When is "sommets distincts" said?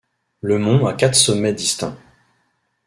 1.13-1.95